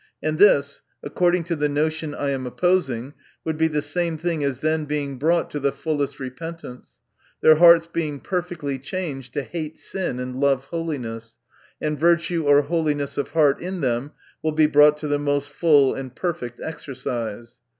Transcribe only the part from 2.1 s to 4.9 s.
I am opposing, would be the same thing as their